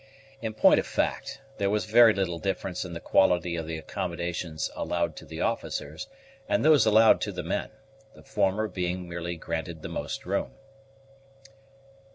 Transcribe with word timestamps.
In 0.41 0.55
point 0.55 0.79
of 0.79 0.87
fact, 0.87 1.41
there 1.59 1.69
was 1.69 1.85
very 1.85 2.11
little 2.11 2.39
difference 2.39 2.83
in 2.83 2.93
the 2.93 2.99
quality 2.99 3.55
of 3.55 3.67
the 3.67 3.77
accommodations 3.77 4.71
allowed 4.75 5.15
to 5.17 5.25
the 5.27 5.41
officers 5.41 6.07
and 6.49 6.65
those 6.65 6.87
allowed 6.87 7.21
to 7.21 7.31
the 7.31 7.43
men, 7.43 7.69
the 8.15 8.23
former 8.23 8.67
being 8.67 9.07
merely 9.07 9.35
granted 9.35 9.83
the 9.83 9.89
most 9.89 10.25
room. 10.25 10.53